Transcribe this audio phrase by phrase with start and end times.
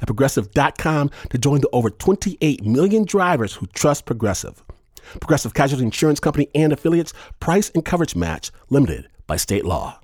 [0.00, 4.62] at progressive.com to join the over 28 million drivers who trust Progressive.
[5.20, 10.00] Progressive Casualty Insurance Company and affiliates, price and coverage match limited by state law.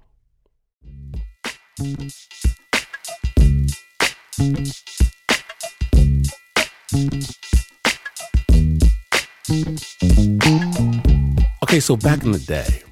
[11.63, 12.83] Okay, so back in the day,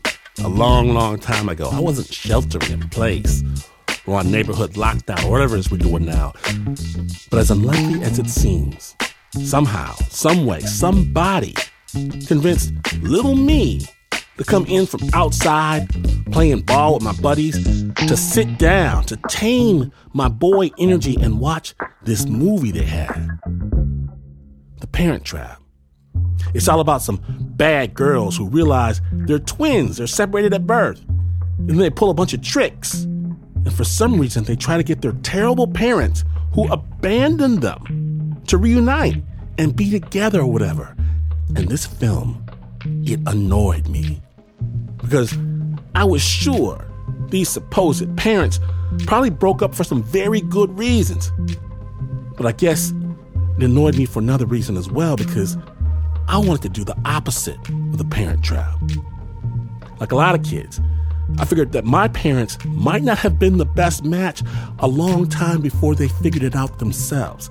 [0.43, 3.43] a long, long time ago, I wasn't sheltering in place
[4.07, 6.33] or on neighborhood lockdown or whatever it is we're doing now.
[7.31, 8.97] But as unlikely as it seems,
[9.45, 11.55] somehow, some way, somebody
[12.27, 13.87] convinced little me
[14.39, 15.89] to come in from outside
[16.33, 21.75] playing ball with my buddies to sit down, to tame my boy energy and watch
[22.03, 23.29] this movie they had
[24.81, 25.61] The Parent Trap.
[26.55, 27.21] It's all about some
[27.57, 31.01] bad girls who realize they're twins, they're separated at birth,
[31.59, 33.07] and then they pull a bunch of tricks.
[33.65, 36.25] And for some reason, they try to get their terrible parents
[36.55, 39.23] who abandoned them to reunite
[39.59, 40.97] and be together or whatever.
[41.55, 42.45] And this film,
[43.05, 44.21] it annoyed me
[44.99, 45.37] because
[45.95, 46.85] I was sure
[47.29, 48.61] these supposed parents
[49.07, 51.33] probably broke up for some very good reasons.
[52.37, 52.93] But I guess
[53.59, 55.57] it annoyed me for another reason as well because
[56.29, 58.75] I wanted to do the opposite of the parent trap.
[60.01, 60.81] Like a lot of kids,
[61.39, 64.43] I figured that my parents might not have been the best match
[64.79, 67.51] a long time before they figured it out themselves.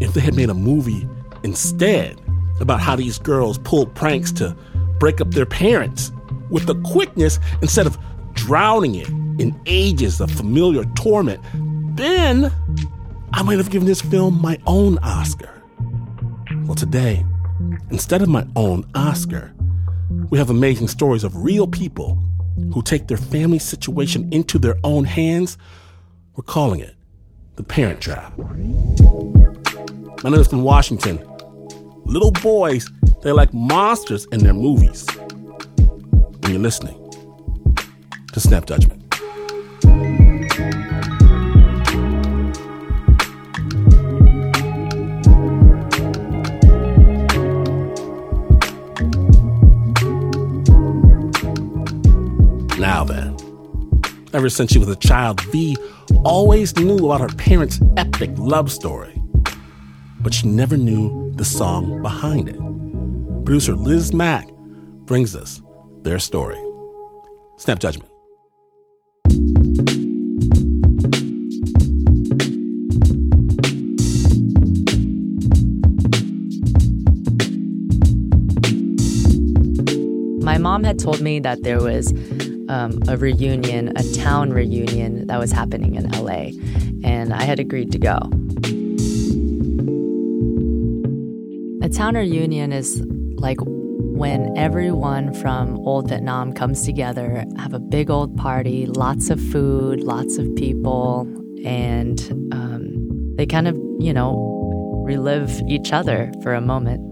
[0.00, 1.08] If they had made a movie
[1.42, 2.20] instead
[2.60, 4.56] about how these girls pulled pranks to
[4.98, 6.12] break up their parents
[6.50, 7.98] with the quickness instead of
[8.34, 9.08] drowning it
[9.40, 11.42] in ages of familiar torment,
[11.96, 12.52] then
[13.32, 15.62] I might have given this film my own Oscar.
[16.64, 17.24] Well, today,
[17.90, 19.52] instead of my own Oscar,
[20.30, 22.22] we have amazing stories of real people
[22.72, 25.58] who take their family situation into their own hands.
[26.36, 26.94] We're calling it
[27.56, 28.32] the Parent Trap.
[30.24, 31.18] I name is from Washington.
[32.04, 32.88] Little boys,
[33.22, 35.06] they're like monsters in their movies.
[36.40, 36.98] When you're listening
[38.32, 39.01] to Snap Judgment.
[52.94, 53.34] Now then,
[54.34, 55.78] ever since she was a child, V
[56.26, 59.18] always knew about her parents' epic love story,
[60.20, 62.58] but she never knew the song behind it.
[63.46, 64.46] Producer Liz Mack
[65.06, 65.62] brings us
[66.02, 66.62] their story.
[67.56, 68.10] Snap Judgment.
[80.44, 82.12] My mom had told me that there was
[82.72, 86.52] um, a reunion, a town reunion that was happening in LA,
[87.06, 88.16] and I had agreed to go.
[91.84, 93.04] A town reunion is
[93.36, 99.38] like when everyone from old Vietnam comes together, have a big old party, lots of
[99.38, 101.22] food, lots of people,
[101.66, 102.22] and
[102.52, 107.02] um, they kind of, you know, relive each other for a moment.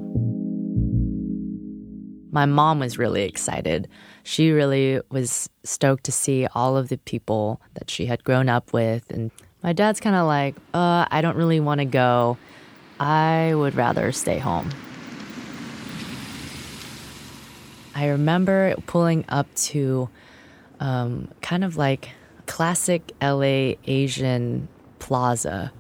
[2.33, 3.89] My mom was really excited.
[4.23, 8.73] She really was stoked to see all of the people that she had grown up
[8.73, 9.11] with.
[9.11, 9.31] And
[9.63, 12.37] my dad's kind of like, uh, I don't really want to go.
[12.99, 14.71] I would rather stay home.
[17.95, 20.09] I remember pulling up to
[20.81, 22.11] um, kind of like
[22.47, 24.69] classic LA Asian
[24.99, 25.73] plaza.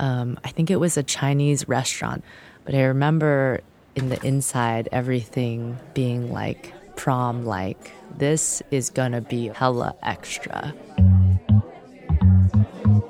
[0.00, 2.24] Um, I think it was a Chinese restaurant,
[2.64, 3.60] but I remember
[3.94, 7.92] in the inside everything being like prom like.
[8.16, 10.74] This is gonna be hella extra.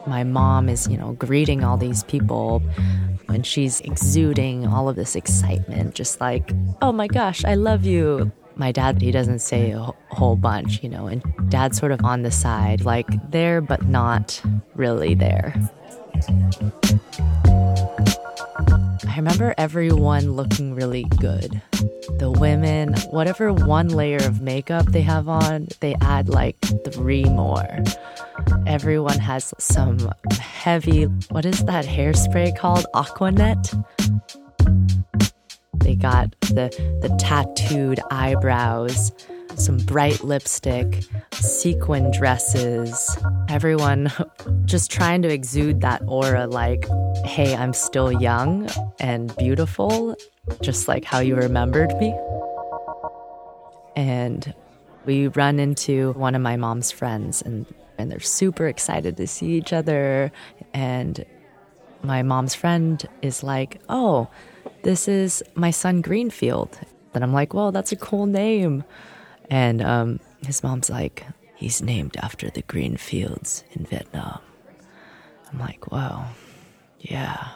[0.07, 2.63] My mom is, you know, greeting all these people
[3.29, 6.53] and she's exuding all of this excitement, just like,
[6.83, 8.31] oh my gosh, I love you.
[8.57, 12.23] My dad, he doesn't say a whole bunch, you know, and dad's sort of on
[12.23, 14.41] the side, like there, but not
[14.75, 15.55] really there.
[19.09, 21.61] I remember everyone looking really good.
[22.19, 26.57] The women, whatever one layer of makeup they have on, they add like
[26.91, 27.67] three more.
[28.67, 32.87] Everyone has some heavy, what is that hairspray called?
[32.95, 33.75] Aqua Net?
[35.75, 36.71] They got the,
[37.03, 39.13] the tattooed eyebrows,
[39.57, 43.17] some bright lipstick, sequin dresses.
[43.49, 44.13] Everyone
[44.65, 46.87] just trying to exude that aura like,
[47.25, 48.69] hey, I'm still young
[49.01, 50.17] and beautiful,
[50.61, 52.17] just like how you remembered me.
[53.97, 54.55] And
[55.05, 57.67] we run into one of my mom's friends and
[57.97, 60.33] and they're super excited to see each other
[60.73, 61.25] and
[62.03, 64.29] my mom's friend is like, "Oh,
[64.83, 66.79] this is my son Greenfield."
[67.13, 68.85] Then I'm like, "Well, that's a cool name."
[69.51, 74.41] And um, his mom's like, "He's named after the green fields in Vietnam."
[75.53, 76.27] I'm like, "Wow,
[76.99, 77.49] yeah."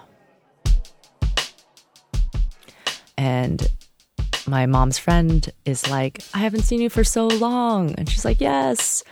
[3.17, 3.67] And
[4.47, 8.41] my mom's friend is like, "I haven't seen you for so long," and she's like,
[8.41, 9.03] "Yes."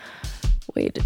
[0.74, 0.98] Wait,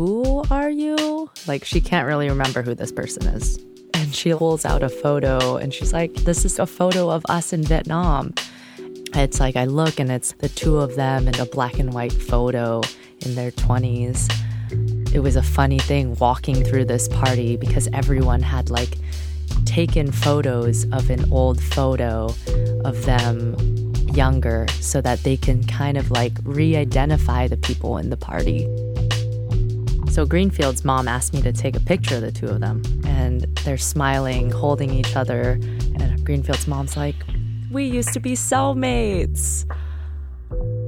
[0.00, 1.30] who are you?
[1.46, 3.58] Like, she can't really remember who this person is.
[3.92, 7.52] And she pulls out a photo and she's like, This is a photo of us
[7.52, 8.32] in Vietnam.
[9.14, 12.12] It's like, I look and it's the two of them in a black and white
[12.12, 12.80] photo
[13.20, 14.30] in their 20s.
[15.12, 18.96] It was a funny thing walking through this party because everyone had like
[19.64, 22.32] taken photos of an old photo
[22.84, 23.56] of them
[24.14, 28.68] younger so that they can kind of like re identify the people in the party.
[30.10, 33.42] So Greenfield's mom asked me to take a picture of the two of them, and
[33.64, 35.52] they're smiling, holding each other.
[36.00, 37.14] And Greenfield's mom's like,
[37.70, 39.64] We used to be cellmates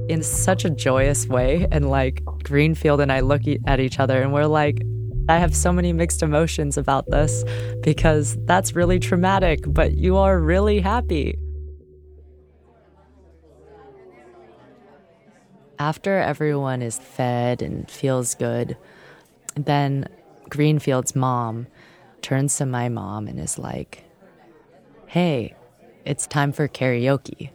[0.09, 1.67] in such a joyous way.
[1.71, 4.81] And like Greenfield and I look at each other and we're like,
[5.29, 7.45] I have so many mixed emotions about this
[7.81, 11.37] because that's really traumatic, but you are really happy.
[15.79, 18.77] After everyone is fed and feels good,
[19.55, 20.07] then
[20.49, 21.67] Greenfield's mom
[22.21, 24.03] turns to my mom and is like,
[25.07, 25.55] Hey,
[26.05, 27.49] it's time for karaoke.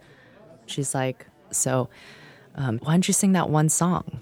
[0.66, 1.88] She's like, So,
[2.54, 4.20] um, why don't you sing that one song?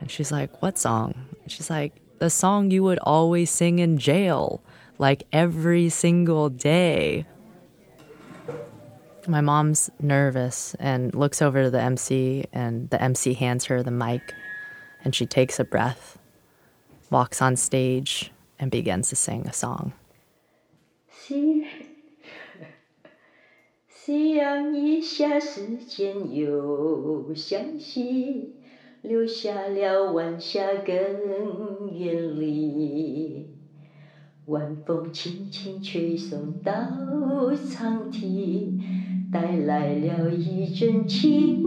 [0.00, 1.14] And she's like, What song?
[1.42, 4.62] And she's like, The song you would always sing in jail,
[4.98, 7.26] like every single day.
[9.26, 13.90] My mom's nervous and looks over to the MC, and the MC hands her the
[13.90, 14.34] mic,
[15.02, 16.18] and she takes a breath
[17.14, 19.92] walks on stage and begins to sing a song.
[24.06, 28.52] 夕阳一下，时间又向西，
[29.00, 33.46] 留下了晚霞更艳丽。
[34.44, 36.74] 晚风轻轻吹送到
[37.70, 38.78] 长堤，
[39.32, 41.62] 带来了一阵清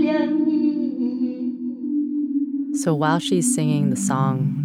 [0.00, 1.56] 凉意。
[2.76, 4.62] So while she's singing the song,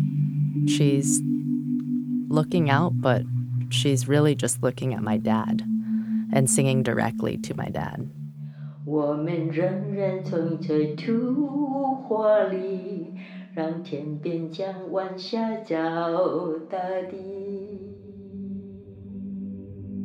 [0.67, 1.21] She's
[2.29, 3.23] looking out, but
[3.69, 5.63] she's really just looking at my dad
[6.31, 8.09] and singing directly to my dad.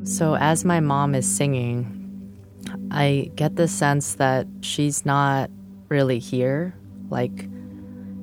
[0.05, 2.01] So, as my mom is singing,
[2.91, 5.51] I get the sense that she's not
[5.89, 6.75] really here.
[7.09, 7.49] Like,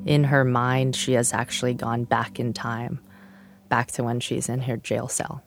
[0.06, 3.00] in her mind, she has actually gone back in time,
[3.70, 5.44] back to when she's in her jail cell.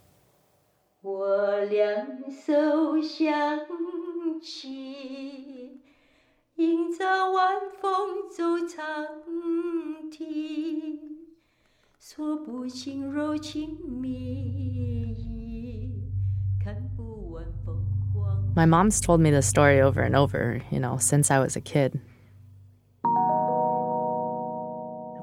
[18.57, 21.61] My mom's told me this story over and over, you know, since I was a
[21.61, 22.01] kid.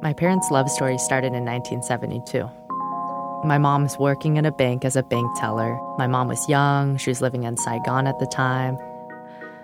[0.03, 2.47] My parents' love story started in 1972.
[3.43, 5.79] My mom's working in a bank as a bank teller.
[5.98, 8.77] My mom was young, she was living in Saigon at the time.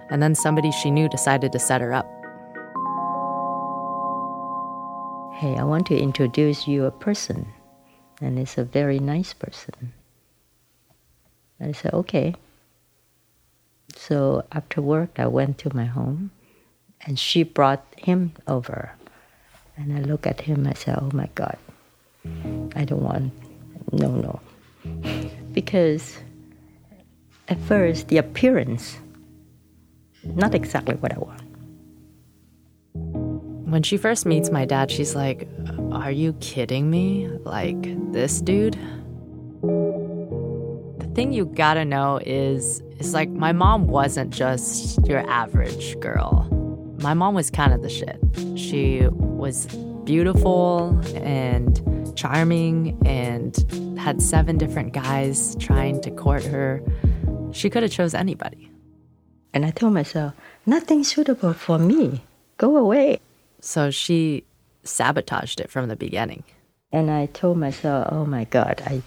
[0.09, 2.07] And then somebody she knew decided to set her up.
[5.35, 7.47] Hey, I want to introduce you a person.
[8.19, 9.93] And it's a very nice person.
[11.59, 12.33] And I said, okay.
[13.95, 16.31] So after work, I went to my home
[17.05, 18.91] and she brought him over.
[19.75, 21.57] And I look at him, I said, oh my God,
[22.75, 23.31] I don't want,
[23.91, 24.39] no, no.
[25.53, 26.17] Because
[27.47, 28.97] at first, the appearance,
[30.23, 31.41] not exactly what I want.
[33.69, 35.47] When she first meets my dad, she's like,
[35.91, 37.27] Are you kidding me?
[37.43, 38.77] Like, this dude?
[39.61, 46.47] The thing you gotta know is is like my mom wasn't just your average girl.
[47.01, 48.19] My mom was kind of the shit.
[48.55, 49.67] She was
[50.03, 51.81] beautiful and
[52.17, 53.55] charming and
[53.97, 56.81] had seven different guys trying to court her.
[57.51, 58.69] She could have chose anybody.
[59.53, 60.33] And I told myself,
[60.65, 62.23] nothing suitable for me.
[62.57, 63.19] Go away.
[63.61, 64.43] So she
[64.83, 66.43] sabotaged it from the beginning.
[66.91, 69.01] And I told myself, oh my God, I,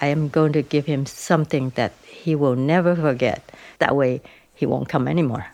[0.00, 3.52] I am going to give him something that he will never forget.
[3.78, 4.22] That way,
[4.54, 5.46] he won't come anymore.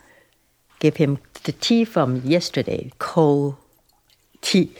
[0.79, 3.55] Give him the tea from yesterday, cold
[4.41, 4.73] tea.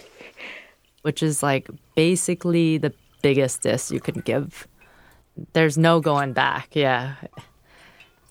[1.02, 4.68] Which is like basically the biggest diss you can give.
[5.54, 7.16] There's no going back, yeah.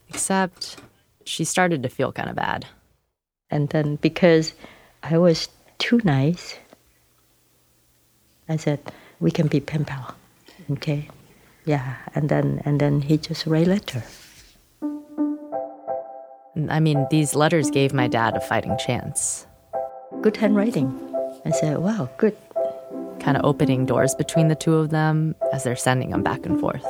[0.09, 0.77] Except
[1.25, 2.67] she started to feel kind of bad.
[3.51, 4.55] And then because
[5.03, 5.49] I was
[5.79, 6.59] too nice,
[8.49, 8.81] I said,
[9.21, 10.15] we can be pen pal,
[10.73, 11.09] okay?
[11.65, 14.03] Yeah, and then and then he just write letter.
[16.69, 19.47] I mean, these letters gave my dad a fighting chance.
[20.21, 20.91] Good handwriting.
[21.45, 22.37] I said, wow, good.
[23.21, 26.59] Kind of opening doors between the two of them as they're sending them back and
[26.59, 26.87] forth.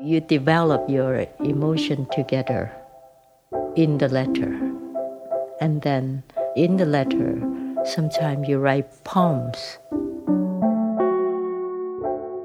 [0.00, 2.72] You develop your emotion together
[3.74, 4.54] in the letter.
[5.60, 6.22] And then
[6.54, 7.40] in the letter,
[7.84, 9.78] sometimes you write poems.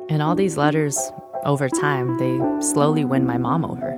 [0.09, 1.11] And all these letters,
[1.45, 3.97] over time, they slowly win my mom over.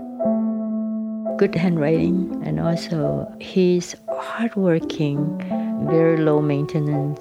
[1.37, 5.39] Good handwriting, and also he's hardworking,
[5.89, 7.19] very low maintenance,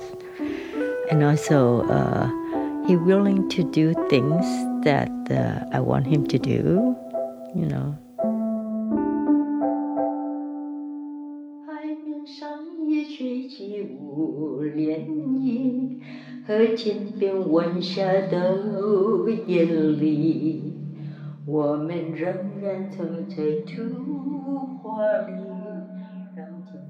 [1.13, 2.27] and also uh,
[2.87, 4.47] he willing to do things
[4.83, 6.97] that uh, I want him to do,
[7.55, 7.99] you know.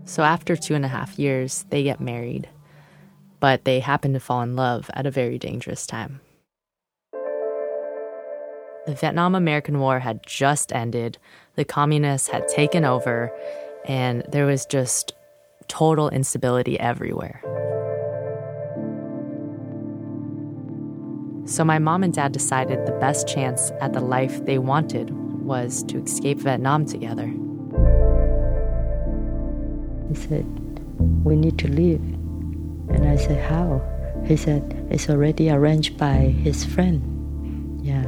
[0.04, 2.48] So after two and a half years, they get married
[3.42, 6.20] but they happen to fall in love at a very dangerous time.
[8.86, 11.18] The Vietnam American War had just ended,
[11.56, 13.32] the communists had taken over,
[13.84, 15.12] and there was just
[15.66, 17.40] total instability everywhere.
[21.44, 25.10] So my mom and dad decided the best chance at the life they wanted
[25.44, 27.26] was to escape Vietnam together.
[30.08, 30.46] He said,
[31.24, 32.21] We need to leave.
[32.94, 33.80] And I said, How?
[34.26, 37.80] He said, It's already arranged by his friend.
[37.84, 38.04] Yeah.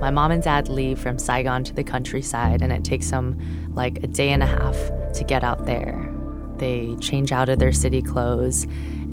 [0.00, 3.38] My mom and dad leave from Saigon to the countryside, and it takes them
[3.74, 4.76] like a day and a half
[5.14, 6.12] to get out there.
[6.58, 8.64] They change out of their city clothes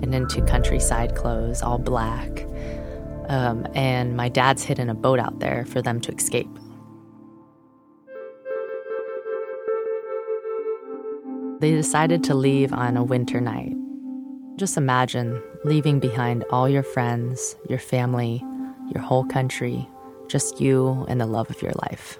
[0.02, 2.46] and into countryside clothes, all black.
[3.28, 6.50] Um, and my dad's hidden a boat out there for them to escape.
[11.60, 13.74] They decided to leave on a winter night.
[14.56, 18.44] Just imagine leaving behind all your friends, your family,
[18.94, 19.90] your whole country,
[20.28, 22.20] just you and the love of your life.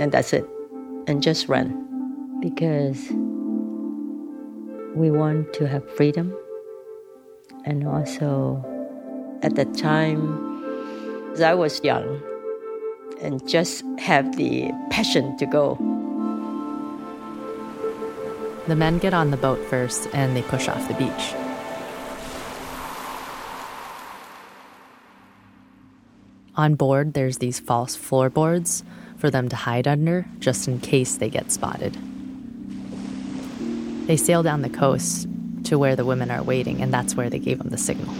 [0.00, 0.46] And that's it.
[1.06, 1.78] And just run.
[2.40, 3.10] Because
[4.94, 6.36] we want to have freedom
[7.64, 8.62] and also
[9.42, 10.52] at that time
[11.40, 12.22] I was young
[13.20, 15.78] and just have the passion to go.
[18.68, 21.34] The men get on the boat first and they push off the beach.
[26.54, 28.84] On board, there's these false floorboards
[29.16, 31.96] for them to hide under just in case they get spotted.
[34.06, 35.26] They sail down the coast
[35.64, 38.12] to where the women are waiting, and that's where they gave them the signal.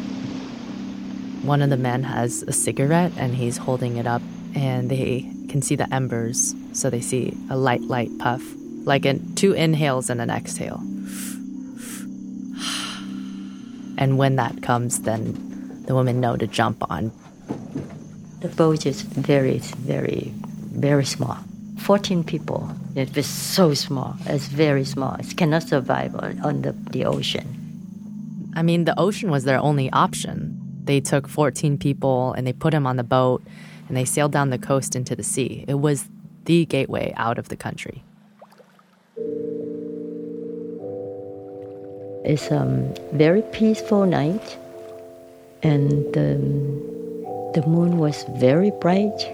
[1.42, 4.22] One of the men has a cigarette and he's holding it up,
[4.54, 8.42] and they can see the embers, so they see a light, light puff,
[8.84, 10.80] like in two inhales and an exhale.
[13.98, 17.12] And when that comes, then the women know to jump on.
[18.40, 21.38] The boat is very, very, very small.
[21.78, 22.68] 14 people.
[22.94, 24.16] It was so small.
[24.26, 25.14] It's very small.
[25.14, 28.50] It cannot survive on, on the, the ocean.
[28.54, 30.58] I mean, the ocean was their only option.
[30.84, 33.42] They took 14 people and they put them on the boat
[33.88, 35.64] and they sailed down the coast into the sea.
[35.68, 36.08] It was
[36.44, 38.02] the gateway out of the country.
[42.24, 44.58] It's a um, very peaceful night,
[45.62, 46.38] and the,
[47.54, 49.26] the moon was very bright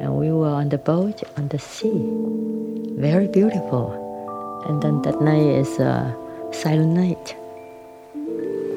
[0.00, 1.96] and we were on the boat on the sea.
[3.00, 3.94] Very beautiful.
[4.68, 6.14] And then that night is a
[6.52, 7.36] silent night,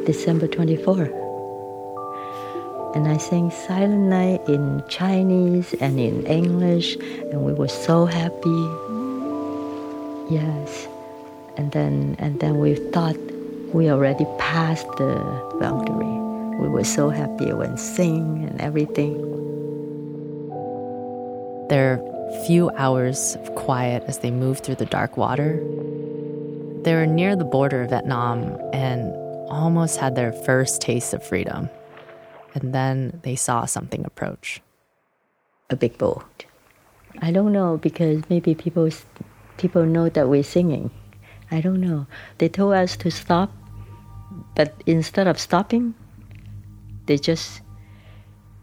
[0.05, 1.12] December 24.
[2.95, 6.95] And I sang Silent Night in Chinese and in English,
[7.31, 8.63] and we were so happy.
[10.33, 10.88] Yes.
[11.57, 13.17] And then and then we thought
[13.73, 15.17] we already passed the
[15.59, 16.05] boundary.
[16.61, 19.17] We were so happy when sing and everything.
[21.69, 25.59] There are few hours of quiet as they move through the dark water.
[26.83, 29.11] They were near the border of Vietnam and
[29.49, 31.69] almost had their first taste of freedom.
[32.53, 34.61] And then they saw something approach.
[35.69, 36.45] A big boat.
[37.19, 38.89] I don't know because maybe people
[39.57, 40.91] people know that we're singing.
[41.51, 42.08] I don't know.
[42.38, 43.51] They told us to stop,
[44.56, 45.96] but instead of stopping,
[47.06, 47.62] they just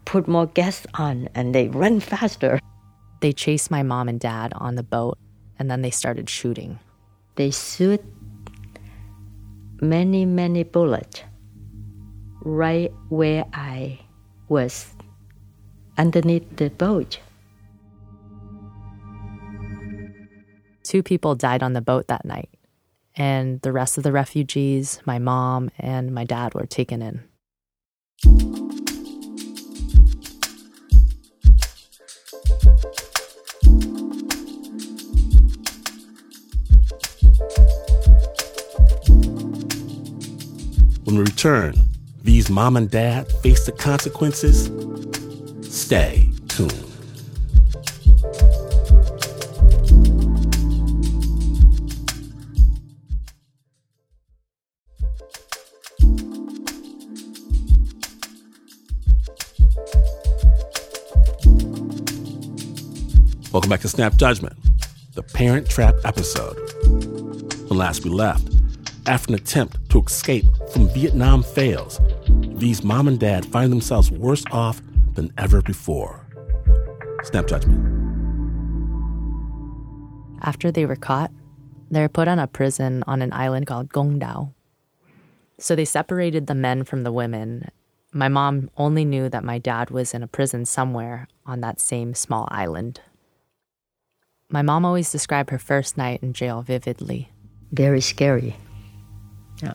[0.05, 2.59] put more gas on and they run faster.
[3.21, 5.17] They chased my mom and dad on the boat
[5.57, 6.79] and then they started shooting.
[7.35, 8.03] They shoot
[9.81, 11.23] many, many bullets
[12.41, 13.99] right where I
[14.47, 14.93] was
[15.97, 17.19] underneath the boat.
[20.83, 22.49] Two people died on the boat that night,
[23.17, 27.23] and the rest of the refugees, my mom and my dad, were taken in.
[41.05, 41.75] When we return,
[42.23, 44.71] these mom and dad face the consequences.
[45.71, 46.84] Stay tuned.
[63.65, 64.55] Welcome back to Snap Judgment,
[65.15, 66.55] the Parent Trap episode.
[67.67, 68.47] When last we left,
[69.07, 74.43] after an attempt to escape from Vietnam fails, these mom and dad find themselves worse
[74.51, 74.83] off
[75.15, 76.27] than ever before.
[77.23, 77.83] Snap Judgment.
[80.43, 81.31] After they were caught,
[81.89, 84.53] they were put on a prison on an island called Con Dao.
[85.57, 87.71] So they separated the men from the women.
[88.13, 92.13] My mom only knew that my dad was in a prison somewhere on that same
[92.13, 93.01] small island.
[94.49, 97.29] My mom always described her first night in jail vividly.
[97.71, 98.55] Very scary.
[99.61, 99.73] Yeah.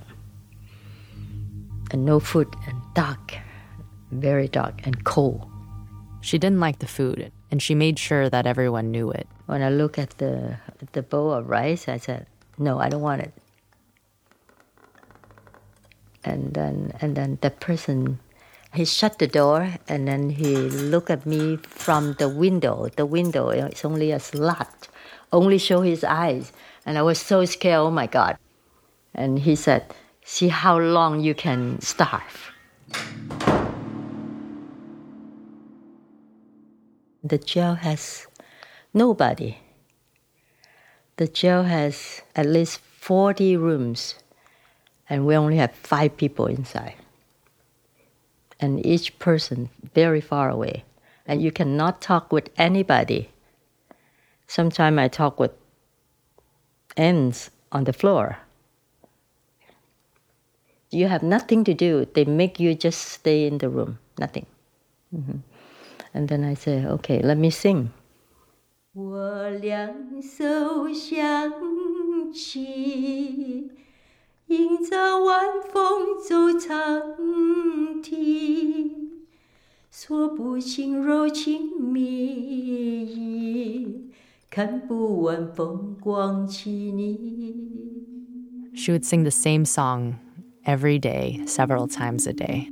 [1.90, 3.36] And no food and dark,
[4.12, 5.50] very dark and cold.
[6.20, 9.26] She didn't like the food, and she made sure that everyone knew it.
[9.46, 10.58] When I look at the
[10.92, 12.26] the bowl of rice, I said,
[12.58, 13.32] "No, I don't want it."
[16.22, 18.20] And then and then the person
[18.72, 22.88] he shut the door and then he looked at me from the window.
[22.96, 24.88] The window is only a slat,
[25.32, 26.52] only show his eyes.
[26.86, 28.38] And I was so scared, oh my God.
[29.14, 29.92] And he said,
[30.24, 32.52] See how long you can starve.
[37.24, 38.26] The jail has
[38.94, 39.58] nobody.
[41.16, 44.14] The jail has at least 40 rooms,
[45.08, 46.94] and we only have five people inside
[48.59, 50.83] and each person very far away.
[51.25, 53.29] And you cannot talk with anybody.
[54.47, 55.51] Sometimes I talk with
[56.95, 58.37] ants on the floor.
[60.91, 62.07] You have nothing to do.
[62.13, 64.45] They make you just stay in the room, nothing.
[65.13, 65.39] Mm-hmm.
[66.13, 67.91] And then I say, okay, let me sing.
[68.95, 71.51] 我两手相
[72.33, 73.69] 牵。
[74.49, 77.01] 迎着晚风走长
[78.03, 78.91] 亭，
[79.89, 84.11] 说不清柔情蜜意，
[84.51, 87.17] 看不完风光旖旎。
[88.75, 90.19] She would sing the same song
[90.65, 92.67] every day, several times a day.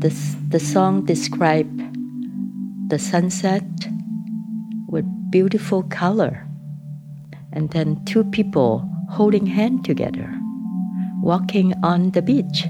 [0.00, 0.10] The,
[0.50, 1.80] the song described
[2.88, 3.62] the sunset
[4.88, 6.48] with beautiful color,
[7.52, 10.35] and then two people holding hand together,
[11.21, 12.65] walking on the beach,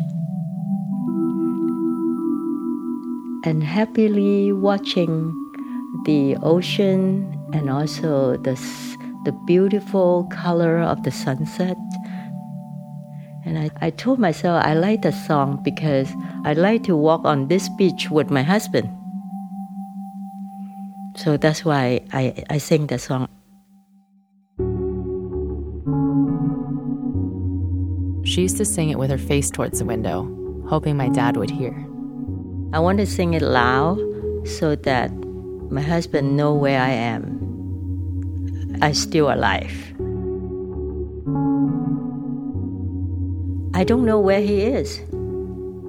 [3.44, 5.34] and happily watching
[6.06, 8.56] the ocean and also the,
[9.26, 11.78] the beautiful color of the sunset.
[13.46, 16.10] And I, I told myself I like the song because
[16.44, 18.90] I like to walk on this beach with my husband.
[21.16, 23.28] So that's why I, I sing the song.
[28.38, 30.22] She used to sing it with her face towards the window,
[30.70, 31.74] hoping my dad would hear.
[32.72, 33.98] I want to sing it loud
[34.46, 35.10] so that
[35.72, 38.78] my husband know where I am.
[38.80, 39.74] I'm still alive.
[43.74, 45.02] I don't know where he is.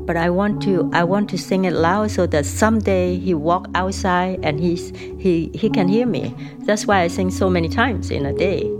[0.06, 3.68] but I want to I want to sing it loud so that someday he walk
[3.74, 4.88] outside and he's
[5.20, 6.34] he he can hear me.
[6.60, 8.77] That's why I sing so many times in a day.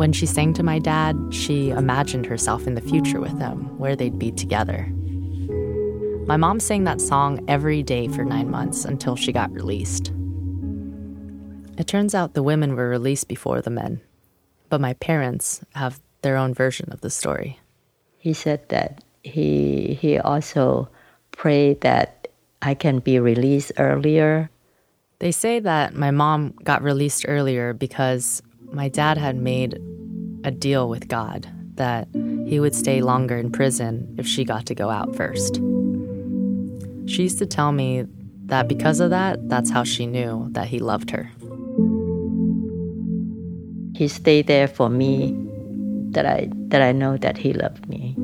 [0.00, 3.94] When she sang to my dad, she imagined herself in the future with him, where
[3.94, 4.86] they'd be together.
[6.26, 10.10] My mom sang that song every day for nine months until she got released.
[11.76, 14.00] It turns out the women were released before the men,
[14.70, 17.60] but my parents have their own version of the story.
[18.16, 20.88] He said that he he also
[21.30, 22.28] prayed that
[22.62, 24.48] I can be released earlier.
[25.18, 28.40] They say that my mom got released earlier because
[28.72, 29.74] my dad had made
[30.44, 32.08] a deal with God that
[32.46, 35.56] he would stay longer in prison if she got to go out first.
[37.06, 38.04] She used to tell me
[38.46, 41.30] that because of that, that's how she knew that he loved her.
[43.96, 45.36] He stayed there for me
[46.12, 48.16] that I that I know that he loved me.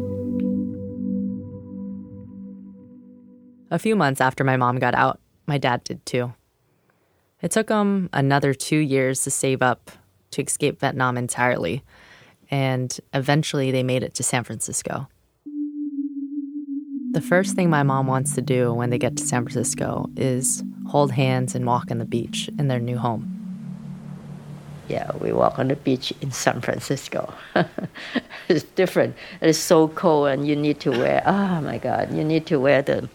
[3.71, 6.33] A few months after my mom got out, my dad did too.
[7.43, 9.91] It took him another two years to save up
[10.37, 11.83] to escape Vietnam entirely,
[12.51, 15.09] and eventually they made it to San Francisco.
[17.13, 20.63] The first thing my mom wants to do when they get to San Francisco is
[20.87, 23.33] hold hands and walk on the beach in their new home.
[24.89, 27.33] Yeah, we walk on the beach in San Francisco.
[28.49, 29.17] it's different.
[29.41, 31.23] It's so cold, and you need to wear.
[31.27, 32.13] Oh my God!
[32.13, 33.09] You need to wear the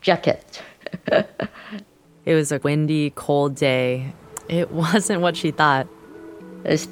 [0.00, 0.62] jacket.
[1.06, 4.14] it was a windy, cold day.
[4.48, 5.88] It wasn't what she thought.
[6.64, 6.88] It's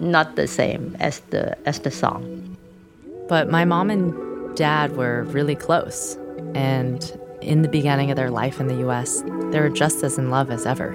[0.00, 2.56] not the same as the as the song.
[3.28, 6.16] But my mom and dad were really close,
[6.54, 7.00] and
[7.40, 10.50] in the beginning of their life in the U.S., they were just as in love
[10.50, 10.92] as ever.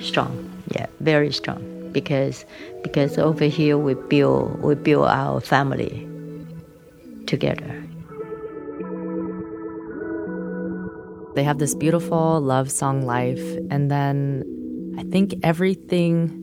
[0.00, 2.44] Strong yeah, very strong because
[2.82, 6.08] because over here we build we build our family
[7.26, 7.82] together.
[11.34, 16.38] They have this beautiful love song life, and then I think everything.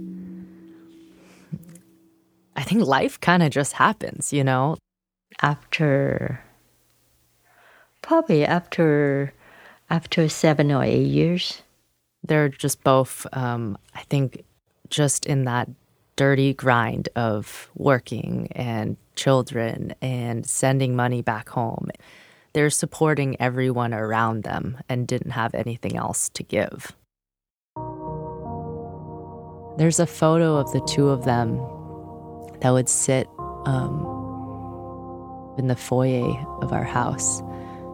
[2.60, 4.76] I think life kind of just happens, you know?
[5.42, 6.44] After
[8.02, 9.34] probably after
[9.90, 11.62] after seven or eight years
[12.22, 14.44] they're just both, um, I think,
[14.90, 15.70] just in that
[16.18, 21.90] dirty grind of working and children and sending money back home.
[22.52, 26.92] They're supporting everyone around them and didn't have anything else to give.
[29.78, 31.79] There's a photo of the two of them
[32.62, 33.30] that would sit
[33.66, 34.06] um,
[35.58, 37.42] in the foyer of our house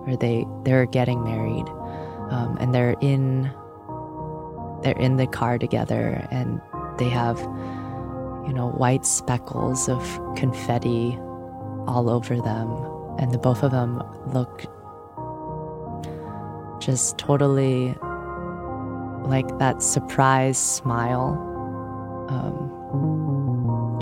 [0.05, 1.67] where they, they're getting married.
[2.31, 3.51] Um, and they're in
[4.81, 6.61] they're in the car together and
[6.99, 9.99] they have, you know, white speckles of
[10.35, 11.17] confetti
[11.87, 12.69] all over them.
[13.17, 14.65] And the both of them look
[16.79, 17.95] just totally
[19.23, 21.33] like that surprise smile,
[22.29, 22.69] um,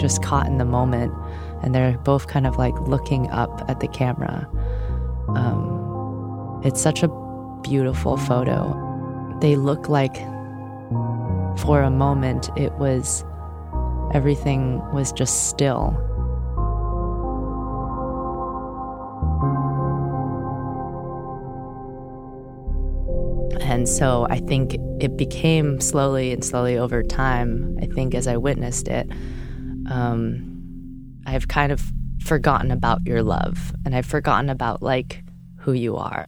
[0.04, 1.14] just caught in the moment.
[1.64, 4.50] And they're both kind of like looking up at the camera.
[5.30, 7.08] Um, it's such a
[7.64, 9.38] beautiful photo.
[9.40, 10.18] They look like
[11.60, 13.24] for a moment, it was
[14.14, 15.98] everything was just still.
[23.62, 28.36] And so I think it became slowly and slowly over time, I think as I
[28.38, 29.10] witnessed it,
[29.90, 31.82] um, I've kind of
[32.24, 35.24] forgotten about your love and I've forgotten about like
[35.58, 36.28] who you are.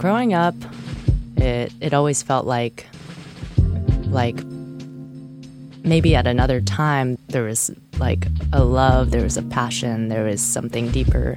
[0.00, 0.54] growing up,
[1.36, 2.86] it it always felt like
[4.06, 4.42] like
[5.84, 10.40] maybe at another time there was like a love, there was a passion, there was
[10.40, 11.36] something deeper.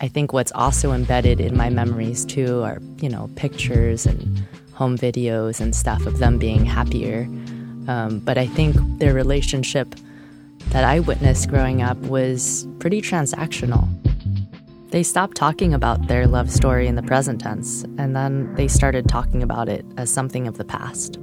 [0.00, 4.98] I think what's also embedded in my memories too are, you know, pictures and home
[4.98, 7.24] videos and stuff of them being happier.
[7.86, 9.94] Um, but I think their relationship
[10.70, 13.88] that I witnessed growing up was pretty transactional.
[14.90, 19.08] They stopped talking about their love story in the present tense, and then they started
[19.08, 21.18] talking about it as something of the past.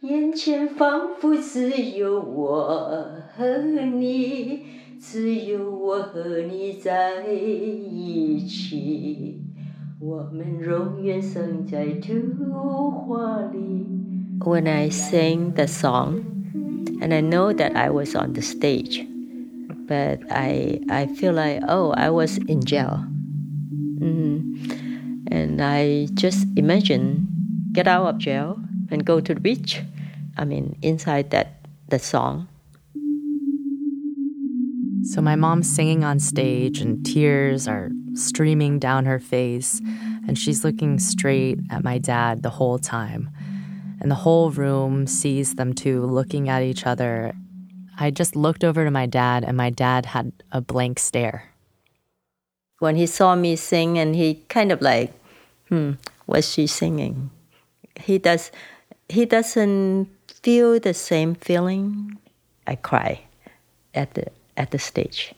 [0.00, 4.64] 眼前仿佛只有我和你，
[5.04, 9.42] 只有我和你在一起，
[9.98, 13.86] 我们永远生在图画里。
[14.40, 16.20] When I sang the song,
[17.00, 19.06] and I know that I was on the stage
[19.86, 23.04] but I I feel like oh I was in jail.
[24.00, 24.56] Mm.
[25.32, 27.28] And I just imagine
[27.72, 28.58] get out of jail
[28.90, 29.82] and go to the beach.
[30.36, 32.48] I mean, inside that, that song.
[35.05, 39.79] So my mom's singing on stage, and tears are streaming down her face,
[40.27, 43.29] and she's looking straight at my dad the whole time.
[44.01, 47.33] And the whole room sees them two looking at each other.
[47.99, 51.51] I just looked over to my dad, and my dad had a blank stare.
[52.79, 55.13] When he saw me sing, and he kind of like,
[55.69, 55.91] hmm,
[56.25, 57.29] what's she singing?
[57.95, 58.51] He does.
[59.07, 60.09] He doesn't
[60.41, 62.17] feel the same feeling.
[62.65, 63.21] I cry
[63.93, 65.33] at the at the stage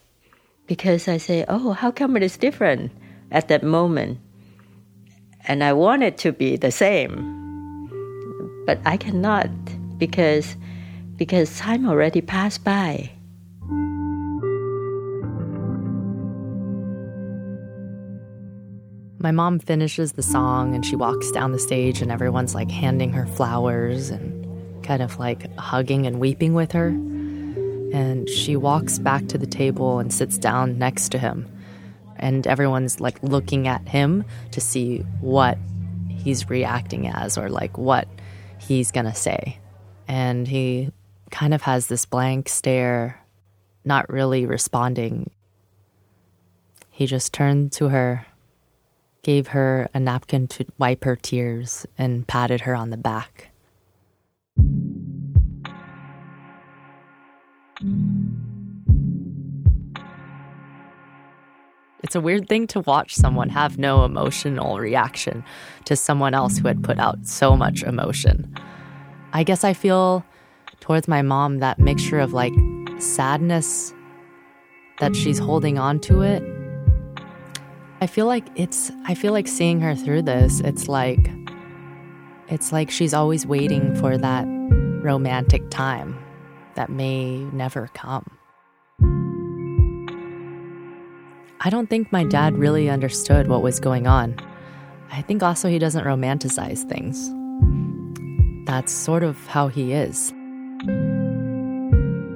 [0.67, 2.91] because I say, oh, how come it is different
[3.31, 4.19] at that moment?
[5.47, 7.23] And I want it to be the same,
[8.65, 9.49] but I cannot
[9.97, 10.55] because
[11.15, 13.09] because time already passed by.
[19.19, 23.11] My mom finishes the song and she walks down the stage, and everyone's like handing
[23.13, 24.45] her flowers and
[24.83, 26.95] kind of like hugging and weeping with her.
[27.93, 31.51] And she walks back to the table and sits down next to him.
[32.17, 35.57] And everyone's like looking at him to see what
[36.09, 38.07] he's reacting as or like what
[38.59, 39.59] he's gonna say.
[40.07, 40.91] And he
[41.31, 43.23] kind of has this blank stare,
[43.85, 45.31] not really responding.
[46.89, 48.25] He just turned to her,
[49.21, 53.46] gave her a napkin to wipe her tears, and patted her on the back.
[62.03, 65.43] It's a weird thing to watch someone have no emotional reaction
[65.85, 68.51] to someone else who had put out so much emotion.
[69.33, 70.25] I guess I feel
[70.79, 72.53] towards my mom that mixture of like
[72.97, 73.93] sadness
[74.99, 76.41] that she's holding on to it.
[78.01, 81.29] I feel like it's I feel like seeing her through this, it's like
[82.47, 84.45] it's like she's always waiting for that
[85.03, 86.17] romantic time
[86.77, 88.37] that may never come.
[91.59, 94.37] I don't think my dad really understood what was going on.
[95.11, 97.33] I think also he doesn't romanticize things.
[98.67, 100.31] That's sort of how he is.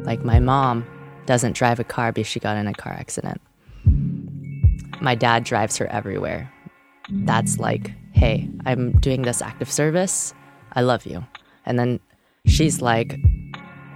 [0.05, 0.85] Like my mom
[1.27, 3.39] doesn't drive a car because she got in a car accident.
[5.01, 6.51] My dad drives her everywhere.
[7.09, 10.33] That's like, hey, I'm doing this active service.
[10.73, 11.23] I love you.
[11.65, 11.99] And then
[12.47, 13.19] she's like,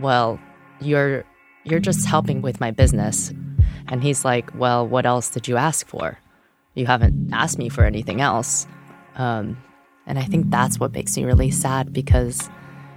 [0.01, 0.39] well,
[0.79, 1.23] you're
[1.63, 3.33] you're just helping with my business.
[3.87, 6.17] And he's like, well, what else did you ask for?
[6.75, 8.67] You haven't asked me for anything else.
[9.15, 9.57] Um,
[10.05, 12.49] and I think that's what makes me really sad because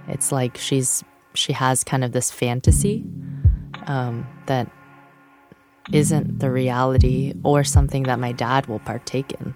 [0.07, 3.03] it's like she's she has kind of this fantasy
[3.87, 4.69] um, that
[5.91, 9.55] isn't the reality or something that my dad will partake in.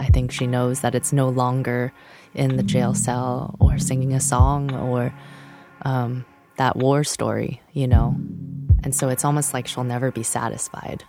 [0.00, 1.92] I think she knows that it's no longer
[2.33, 5.13] in the jail cell or singing a song or
[5.83, 6.25] um,
[6.57, 8.15] that war story, you know?
[8.83, 11.03] And so it's almost like she'll never be satisfied.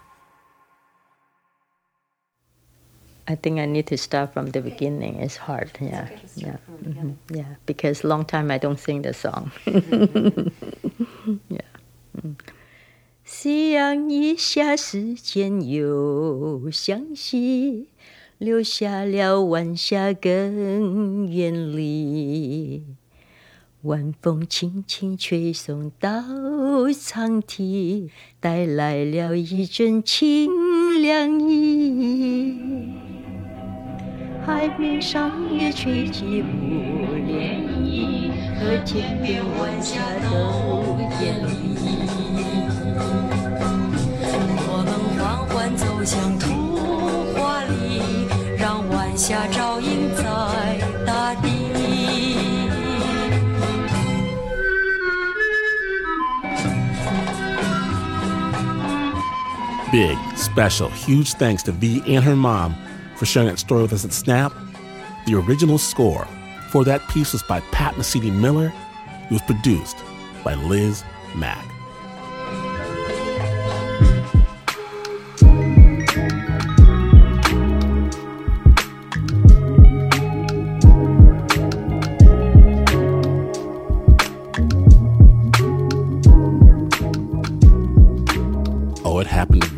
[3.31, 5.21] I think I need to start from the beginning.
[5.21, 7.11] It's hard, yeah, yeah, mm-hmm.
[7.29, 7.57] yeah.
[7.67, 9.53] Because long time I don't sing the song.
[11.51, 11.61] yeah.
[13.25, 17.91] 夕阳一下，时间又相惜，
[18.38, 22.84] 留下了晚霞更远离。
[23.84, 26.24] 晚风轻轻吹送到
[26.98, 30.50] 长堤，带来了一阵清
[31.02, 32.58] 凉意。
[34.46, 36.46] 海面上也吹起雾
[37.28, 41.52] 涟漪，和天边晚霞都艳丽。
[44.66, 46.46] 我们缓缓走向图
[47.36, 47.53] 画，
[49.26, 50.24] 下照映在
[51.08, 51.48] 大地。
[59.94, 62.76] Big, special, huge thanks to V and her mom
[63.16, 64.52] for sharing that story with us at Snap.
[65.26, 66.28] The original score
[66.70, 68.74] for that piece was by Pat Mesiti-Miller.
[69.30, 69.96] It was produced
[70.44, 71.02] by Liz
[71.34, 71.73] Mack.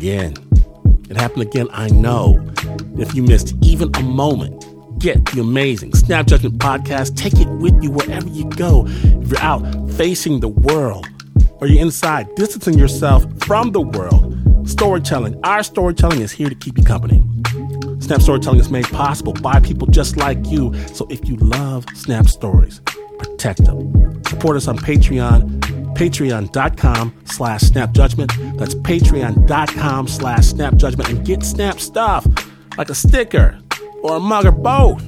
[0.06, 0.34] Again.
[1.10, 2.38] It happened again, I know.
[2.96, 4.64] If you missed even a moment,
[5.00, 7.16] get the amazing Snap Judgment podcast.
[7.16, 8.84] Take it with you wherever you go.
[8.86, 11.08] If you're out facing the world
[11.60, 16.78] or you're inside distancing yourself from the world, storytelling, our storytelling is here to keep
[16.78, 17.24] you company.
[17.98, 20.72] Snap Storytelling is made possible by people just like you.
[20.94, 22.80] So if you love Snap Stories,
[23.18, 24.22] protect them.
[24.26, 25.55] Support us on Patreon,
[25.96, 28.58] patreon.com slash snapjudgment.
[28.58, 32.26] That's patreon.com slash snapjudgment and get Snap stuff
[32.76, 33.58] like a sticker
[34.02, 35.06] or a mug or both.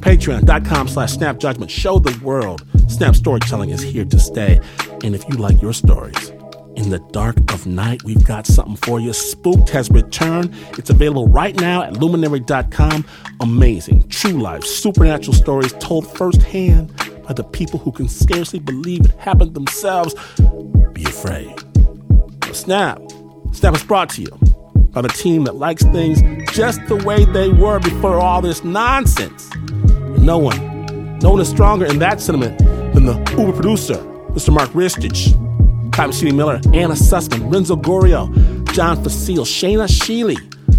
[0.00, 1.68] Patreon.com slash snapjudgment.
[1.68, 4.60] Show the world Snap Storytelling is here to stay.
[5.02, 6.32] And if you like your stories,
[6.76, 9.12] in the dark of night, we've got something for you.
[9.12, 10.52] Spooked has returned.
[10.78, 13.04] It's available right now at luminary.com.
[13.40, 16.92] Amazing, true life, supernatural stories told firsthand
[17.26, 20.14] by the people who can scarcely believe it happened themselves.
[20.92, 21.52] Be afraid.
[22.52, 23.00] Snap.
[23.52, 24.30] Snap is brought to you
[24.90, 26.20] by the team that likes things
[26.52, 29.50] just the way they were before all this nonsense.
[29.54, 32.58] And no one, no one is stronger in that sentiment
[32.94, 33.96] than the Uber producer,
[34.30, 34.52] Mr.
[34.52, 35.32] Mark Ristich.
[35.92, 38.28] Pat Mesiti-Miller, Anna Sussman, Renzo Gorrio,
[38.72, 40.36] John Fecile, Shaina Shealy,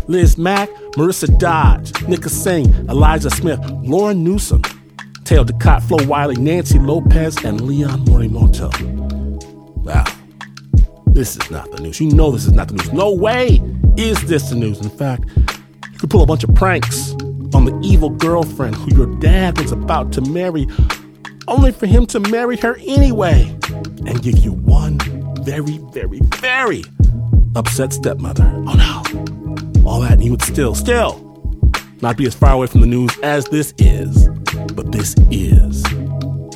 [0.09, 4.61] Liz Mak, Marissa Dodge, Nika Singh, Elijah Smith, Lauren Newsom,
[5.25, 8.71] Taylor Ducott, Flo Wiley, Nancy Lopez, and Leon Morimoto.
[9.83, 10.05] Wow.
[11.07, 11.99] This is not the news.
[11.99, 12.93] You know this is not the news.
[12.93, 13.59] No way
[13.97, 14.79] is this the news.
[14.79, 15.25] In fact,
[15.91, 17.13] you could pull a bunch of pranks
[17.53, 20.67] on the evil girlfriend who your dad was about to marry,
[21.47, 23.49] only for him to marry her anyway
[24.05, 24.99] and give you one
[25.43, 26.83] very, very, very
[27.55, 28.43] upset stepmother.
[28.67, 29.89] Oh no.
[29.89, 31.21] All that, and he would still, still
[32.01, 34.29] not be as far away from the news as this is.
[34.75, 35.81] But this is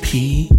[0.02, 0.50] PRX.